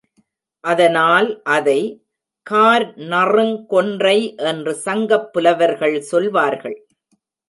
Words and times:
அதனால் 0.63 1.41
அதை, 1.43 1.81
கார் 2.47 2.95
நறுங் 3.03 3.65
கொன்றை 3.65 4.35
என்று 4.35 4.73
சங்கப் 4.73 5.33
புலவர்கள் 5.33 6.01
சொல்வார்கள். 6.01 6.77